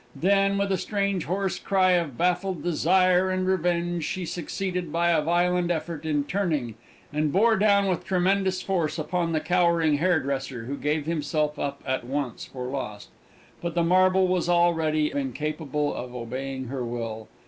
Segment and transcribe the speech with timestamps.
[0.15, 5.21] Then, with a strange hoarse cry of baffled desire and revenge, she succeeded, by a
[5.21, 6.73] violent effort, in turning,
[7.13, 12.03] and bore down with tremendous force upon the cowering hairdresser, who gave himself up at
[12.03, 13.09] once for lost.
[13.61, 17.27] But the marble was already incapable of obeying her will.